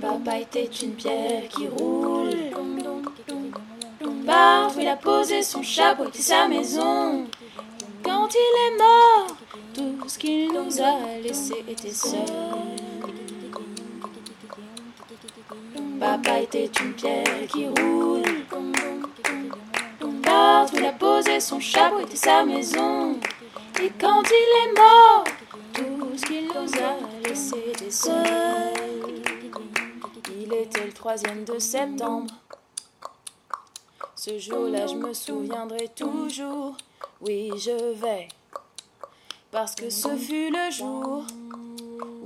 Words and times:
Papa 0.00 0.38
était 0.38 0.64
une 0.64 0.92
pierre 0.92 1.48
qui 1.48 1.68
roule. 1.68 2.50
Parfois 4.26 4.82
il 4.82 4.88
a 4.88 4.96
posé 4.96 5.42
son 5.42 5.62
chapeau 5.62 6.04
et 6.12 6.18
sa 6.18 6.48
maison. 6.48 7.26
Quand 8.02 8.28
il 8.34 8.74
est 8.74 8.78
mort, 8.78 9.36
tout 9.74 10.08
ce 10.08 10.18
qu'il 10.18 10.52
nous 10.52 10.80
a 10.80 11.18
laissé 11.22 11.64
était 11.68 11.90
seul. 11.90 12.20
Papa 16.00 16.40
était 16.40 16.70
une 16.82 16.92
pierre 16.94 17.46
qui 17.48 17.66
roule. 17.68 18.22
Partout 20.22 20.76
il 20.76 20.84
a 20.84 20.92
posé 20.92 21.40
son 21.40 21.60
chapeau 21.60 22.00
et 22.00 22.16
sa 22.16 22.44
maison. 22.44 23.18
Et 23.82 23.90
quand 24.00 24.22
il 24.22 24.68
est 24.68 24.74
mort, 24.78 25.24
tout 25.72 26.16
ce 26.16 26.24
qu'il 26.26 26.46
nous 26.46 26.74
a 26.80 27.28
laissé 27.28 27.56
était 27.68 27.90
seul. 27.90 28.72
Il 30.36 30.52
était 30.52 30.86
le 30.86 30.92
troisième 31.04 31.44
de 31.44 31.58
septembre. 31.58 32.32
Ce 34.16 34.38
jour-là, 34.38 34.86
je 34.86 34.94
me 34.94 35.12
souviendrai 35.12 35.88
toujours. 35.94 36.78
Oui, 37.20 37.50
je 37.58 37.92
vais. 37.92 38.26
Parce 39.50 39.74
que 39.74 39.90
ce 39.90 40.16
fut 40.16 40.50
le 40.50 40.70
jour 40.70 41.26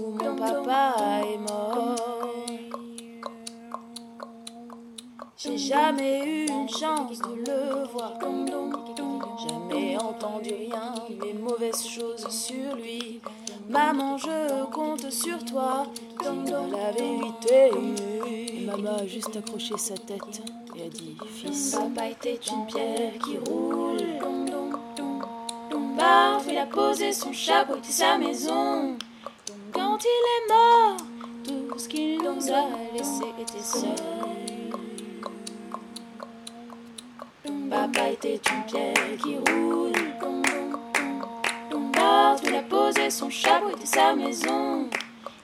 où 0.00 0.10
mon 0.10 0.34
papa 0.34 1.20
est 1.22 1.38
mort. 1.38 1.94
J'ai 5.36 5.56
jamais 5.56 6.24
eu 6.26 6.46
une 6.48 6.68
chance 6.68 7.20
de 7.20 7.44
le 7.46 7.86
voir. 7.92 8.18
Jamais 9.48 9.96
entendu 9.98 10.50
rien, 10.54 10.94
mais 11.20 11.32
mauvaises 11.32 11.86
choses 11.86 12.26
sur 12.28 12.76
lui. 12.76 13.20
Maman, 13.68 14.16
je 14.16 14.64
compte 14.70 15.10
sur 15.10 15.44
toi, 15.44 15.86
qui 16.18 16.50
dans 16.50 16.66
la 16.66 16.92
vérité. 16.92 17.70
Maman 18.64 18.96
a 19.00 19.06
juste 19.06 19.36
accroché 19.36 19.76
sa 19.76 19.94
tête 19.94 20.42
et 20.76 20.86
a 20.86 20.88
dit 20.88 21.16
Fils, 21.26 21.76
Papa 21.76 22.08
était 22.08 22.38
une 22.52 22.66
pierre 22.66 23.12
qui 23.22 23.38
roule. 23.38 23.98
Parfois 25.98 26.52
il 26.52 26.58
a 26.58 26.66
posé 26.66 27.12
son 27.12 27.32
chapeau 27.32 27.74
et 27.76 27.92
sa 27.92 28.18
maison. 28.18 28.96
Quand 29.72 29.98
il 30.02 30.08
est 30.08 30.52
mort, 30.52 30.96
tout 31.44 31.78
ce 31.78 31.88
qu'il 31.88 32.18
nous 32.18 32.50
a 32.50 32.64
laissé 32.92 33.24
était 33.40 33.62
seul. 33.62 34.43
Était 38.24 38.40
une 38.54 38.62
pierre 38.64 38.94
qui 39.22 39.36
roule. 39.36 39.92
Partout 41.92 42.46
il 42.46 42.54
a 42.54 42.62
posé 42.62 43.10
son 43.10 43.28
chapeau 43.28 43.68
et 43.82 43.84
sa 43.84 44.14
maison. 44.14 44.88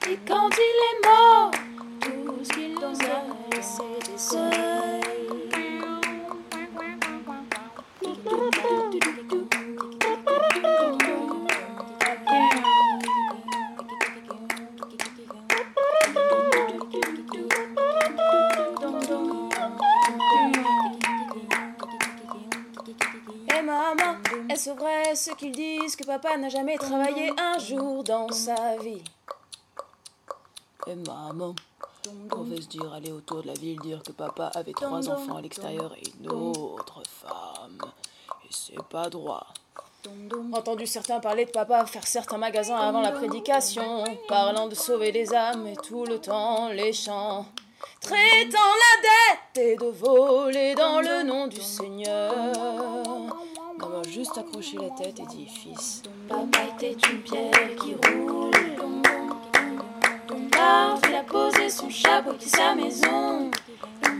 Et 0.09 0.17
quand 0.27 0.49
il 0.49 0.79
est 0.89 1.07
mort, 1.07 1.51
tout 1.99 2.43
ce 2.43 2.49
qu'il 2.53 2.73
nous 2.73 2.81
a 2.81 3.55
laissé 3.55 4.60
maman, 23.71 24.17
est-ce 24.49 24.71
vrai 24.71 25.15
ce 25.15 25.31
qu'ils 25.31 25.51
disent 25.51 25.95
que 25.95 26.05
papa 26.05 26.35
n'a 26.37 26.49
jamais 26.49 26.77
travaillé 26.77 27.31
un 27.39 27.57
jour 27.57 28.03
dans 28.03 28.29
sa 28.31 28.77
vie? 28.77 29.03
Et 30.87 30.95
maman, 30.95 31.55
on 32.31 32.43
va 32.43 32.55
se 32.57 32.67
dire 32.67 32.91
aller 32.93 33.11
autour 33.11 33.43
de 33.43 33.47
la 33.47 33.53
ville 33.53 33.79
dire 33.79 34.01
que 34.03 34.11
papa 34.11 34.51
avait 34.55 34.73
trois 34.73 35.09
enfants 35.09 35.37
à 35.37 35.41
l'extérieur 35.41 35.93
et 35.95 36.03
une 36.19 36.31
autre 36.31 37.01
femme. 37.05 37.81
Et 38.43 38.49
c'est 38.49 38.83
pas 38.83 39.09
droit. 39.09 39.47
Entendu 40.51 40.87
certains 40.87 41.19
parler 41.19 41.45
de 41.45 41.51
papa 41.51 41.85
faire 41.85 42.07
certains 42.07 42.39
magasins 42.39 42.75
avant 42.75 43.01
la 43.01 43.11
prédication, 43.11 44.03
parlant 44.27 44.67
de 44.67 44.75
sauver 44.75 45.11
les 45.11 45.33
âmes 45.33 45.67
et 45.67 45.75
tout 45.75 46.05
le 46.05 46.19
temps 46.19 46.69
les 46.69 46.91
chants. 46.91 47.45
Traitant 47.99 48.73
la 48.83 49.01
dette 49.01 49.63
et 49.63 49.75
de 49.75 49.85
voler 49.85 50.73
dans 50.73 51.01
le 51.01 51.23
nom 51.23 51.47
du 51.47 51.61
Seigneur. 51.61 51.90
Juste 54.21 54.37
accroché 54.37 54.77
la 54.77 54.91
tête 54.91 55.19
et 55.19 55.25
dit 55.35 55.47
Fils, 55.47 56.03
Papa 56.29 56.59
était 56.75 56.95
une 57.09 57.21
pierre 57.21 57.75
qui 57.75 57.95
roule. 57.95 58.51
Parfois 60.51 61.09
il 61.09 61.15
a 61.15 61.23
posé 61.23 61.67
son 61.69 61.89
chapeau 61.89 62.33
et 62.39 62.47
sa 62.47 62.75
maison. 62.75 63.49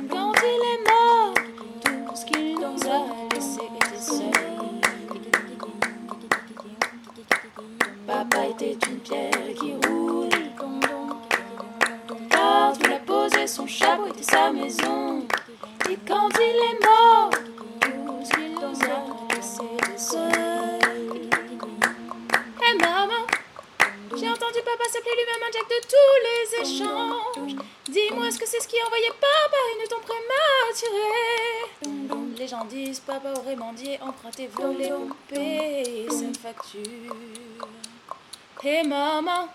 Quand 0.09 0.33
il 0.41 0.61
est 0.73 0.89
mort, 0.89 1.33
tout 1.83 2.15
ce 2.15 2.25
qu'il 2.25 2.55
nous 2.55 2.81
a 2.89 3.35
laissé 3.35 3.61
était 3.75 4.01
seul. 4.01 4.31
Papa 8.07 8.47
était 8.47 8.77
une 8.89 8.99
pierre 9.01 9.53
qui 9.55 9.73
roule. 9.87 10.29
Partout 12.27 12.79
il 12.85 12.91
a 12.91 12.99
posé 13.05 13.45
son 13.45 13.67
chapeau 13.67 14.07
et 14.19 14.23
sa 14.23 14.51
maison. 14.51 15.27
Et 15.91 15.97
quand 16.07 16.29
il 16.39 16.41
est 16.41 16.83
mort, 16.83 16.90
papa 24.63 24.83
s'appeler 24.91 25.15
lui-même 25.15 25.43
un 25.47 25.51
Jack 25.51 25.67
de 25.69 25.79
tous 25.87 26.15
les 26.27 26.61
échanges. 26.61 27.55
Dis-moi, 27.89 28.27
est-ce 28.27 28.39
que 28.39 28.47
c'est 28.47 28.59
ce 28.59 28.67
qui 28.67 28.81
envoyait 28.85 29.09
papa 29.09 29.57
une 29.75 29.87
ton 29.87 29.99
prématuré 29.99 31.09
Les 32.37 32.47
gens 32.47 32.65
disent 32.65 32.99
papa 32.99 33.33
aurait 33.37 33.55
mendié, 33.55 33.99
emprunté, 34.01 34.47
volé 34.47 34.89
pour 34.89 35.15
payer 35.27 36.07
sa 36.09 36.31
facture. 36.39 37.15
Et 38.63 38.83
maman, 38.83 39.47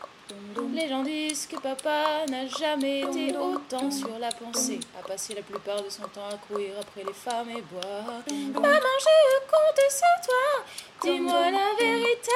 les 0.72 0.88
gens 0.88 1.02
disent 1.02 1.46
que 1.46 1.56
papa 1.60 2.26
n'a 2.28 2.46
jamais 2.46 3.00
été 3.02 3.36
autant 3.36 3.90
sur 3.90 4.18
la 4.18 4.30
pensée, 4.30 4.80
a 4.98 5.06
passé 5.06 5.34
la 5.34 5.42
plupart 5.42 5.82
de 5.82 5.88
son 5.88 6.02
temps 6.02 6.28
à 6.32 6.36
courir 6.36 6.74
après 6.80 7.04
les 7.04 7.12
femmes 7.12 7.50
et 7.50 7.62
boire. 7.62 8.22
Maman, 8.28 8.96
je 9.00 9.40
compte 9.46 9.90
sur 9.90 10.26
toi, 10.26 10.64
dis-moi 11.02 11.50
la 11.50 11.74
vérité. 11.78 12.32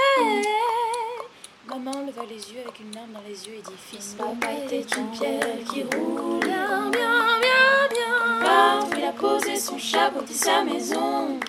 Les 2.31 2.37
yeux 2.37 2.61
avec 2.65 2.79
une 2.79 2.95
larme 2.95 3.11
dans 3.13 3.23
les 3.27 3.45
yeux 3.45 3.55
et 3.59 3.63
dit 3.63 3.77
Fils, 3.91 4.15
papa 4.17 4.53
était 4.65 4.87
une 4.97 5.11
pierre 5.11 5.65
qui 5.69 5.83
roule. 5.83 6.39
Bien, 6.39 6.89
bien, 6.89 7.41
bien, 7.41 7.89
bien. 7.91 8.39
Parfois 8.41 8.99
il 8.99 9.05
a 9.05 9.11
posé 9.11 9.57
son 9.57 9.77
chapeau 9.77 10.21
et 10.31 10.33
sa 10.33 10.63
maison. 10.63 11.41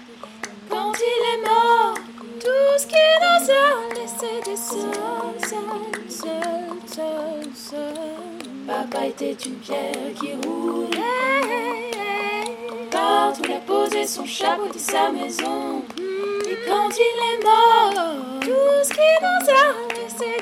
Quand 0.72 0.92
il 0.98 1.22
est 1.34 1.48
mort, 1.48 1.94
tout 2.40 2.80
ce 2.80 2.88
qui 2.88 2.96
nous 3.22 3.52
a 3.52 3.94
laissé 3.94 4.42
des 4.44 4.58
seuls, 4.58 4.90
seuls, 5.48 6.10
seuls, 6.10 6.96
seuls, 6.96 7.54
seuls. 7.54 8.66
Papa 8.66 9.06
était 9.06 9.34
une 9.34 9.58
pierre 9.58 10.14
qui 10.20 10.34
roule. 10.48 10.90
Partout 12.90 13.44
il 13.44 13.54
a 13.54 13.60
posé 13.60 14.08
son 14.08 14.26
chapeau 14.26 14.66
et 14.74 14.80
sa 14.80 15.12
maison. 15.12 15.84
Et 16.00 16.58
quand 16.68 16.90
il 16.90 17.36
est 17.36 17.44
mort, 17.44 17.91